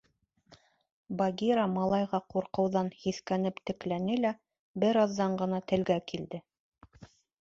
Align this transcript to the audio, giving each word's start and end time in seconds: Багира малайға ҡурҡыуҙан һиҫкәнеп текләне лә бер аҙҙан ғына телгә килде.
Багира 1.19 1.65
малайға 1.73 2.19
ҡурҡыуҙан 2.35 2.89
һиҫкәнеп 3.03 3.61
текләне 3.71 4.15
лә 4.25 4.35
бер 4.85 4.99
аҙҙан 5.03 5.37
ғына 5.43 5.61
телгә 5.75 5.99
килде. 6.15 6.43